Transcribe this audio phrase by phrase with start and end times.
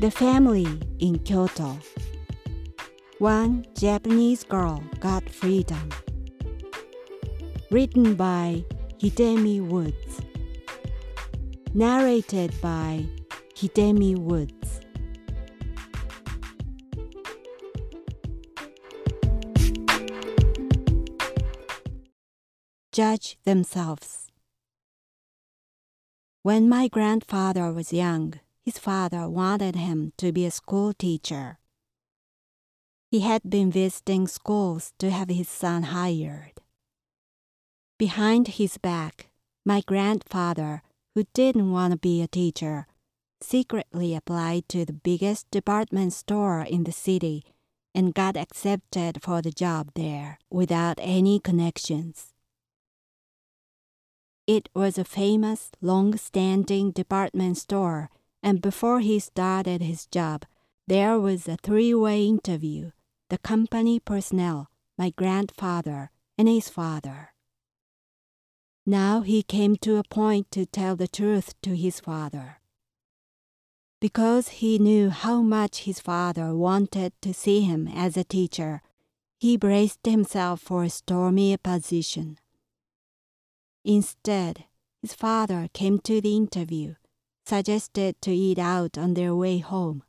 [0.00, 1.78] The family in Kyoto.
[3.18, 5.90] One Japanese girl got freedom.
[7.70, 8.64] Written by
[8.98, 10.22] Hidemi Woods.
[11.74, 13.04] Narrated by
[13.54, 14.80] Hidemi Woods.
[22.90, 24.30] Judge themselves.
[26.42, 28.40] When my grandfather was young,
[28.70, 31.58] his father wanted him to be a school teacher.
[33.10, 36.52] He had been visiting schools to have his son hired.
[37.98, 39.26] Behind his back,
[39.66, 40.82] my grandfather,
[41.16, 42.86] who didn't want to be a teacher,
[43.40, 47.42] secretly applied to the biggest department store in the city
[47.92, 52.34] and got accepted for the job there without any connections.
[54.46, 58.10] It was a famous, long standing department store,
[58.42, 60.44] and before he started his job,
[60.86, 62.90] there was a three way interview
[63.28, 67.32] the company personnel, my grandfather, and his father.
[68.84, 72.60] Now he came to a point to tell the truth to his father.
[74.00, 78.82] Because he knew how much his father wanted to see him as a teacher,
[79.38, 82.38] he braced himself for a stormy position.
[83.84, 84.64] Instead,
[85.02, 86.94] his father came to the interview,
[87.50, 90.04] suggested to eat out on their way home,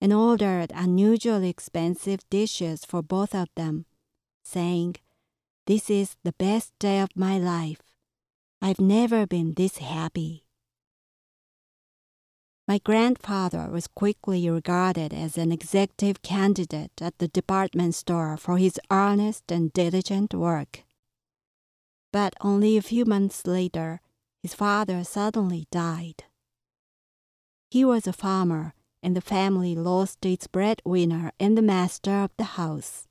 [0.00, 3.84] and ordered unusually expensive dishes for both of them,
[4.42, 4.96] saying,
[5.66, 7.82] This is the best day of my life.
[8.62, 10.44] I've never been this happy.
[12.66, 18.80] My grandfather was quickly regarded as an executive candidate at the department store for his
[18.90, 20.84] earnest and diligent work.
[22.14, 24.00] But only a few months later,
[24.42, 26.24] his father suddenly died.
[27.70, 32.58] He was a farmer, and the family lost its breadwinner and the master of the
[32.58, 33.06] house.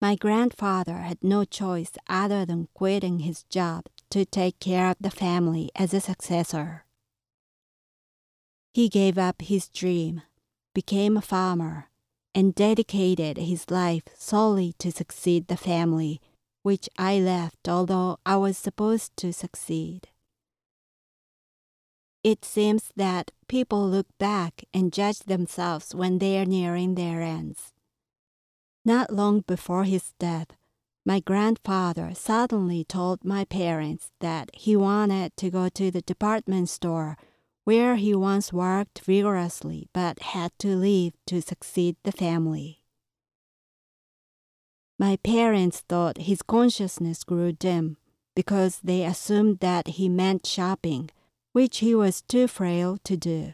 [0.00, 5.10] My grandfather had no choice other than quitting his job to take care of the
[5.10, 6.84] family as a successor.
[8.72, 10.22] He gave up his dream,
[10.72, 11.90] became a farmer,
[12.34, 16.20] and dedicated his life solely to succeed the family
[16.62, 20.08] which I left although I was supposed to succeed.
[22.24, 27.72] It seems that people look back and judge themselves when they are nearing their ends.
[28.84, 30.48] Not long before his death,
[31.04, 37.16] my grandfather suddenly told my parents that he wanted to go to the department store
[37.64, 42.82] where he once worked vigorously but had to leave to succeed the family.
[44.98, 47.96] My parents thought his consciousness grew dim
[48.34, 51.10] because they assumed that he meant shopping,
[51.58, 53.52] which he was too frail to do.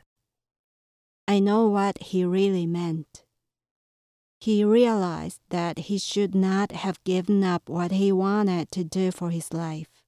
[1.26, 3.24] I know what he really meant.
[4.38, 9.30] He realized that he should not have given up what he wanted to do for
[9.30, 10.02] his life.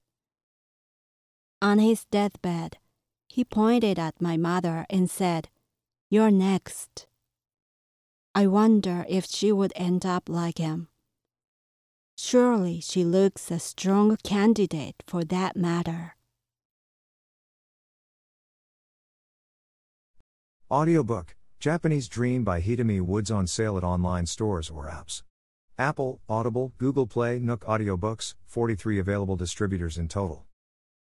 [1.62, 2.76] On his deathbed,
[3.30, 5.48] he pointed at my mother and said,
[6.10, 7.06] You're next.
[8.34, 10.88] I wonder if she would end up like him.
[12.18, 16.16] Surely she looks a strong candidate for that matter.
[20.69, 25.22] Audiobook Japanese Dream by Hidemi Woods on sale at online stores or apps.
[25.78, 30.45] Apple, Audible, Google Play, Nook Audiobooks, 43 available distributors in total.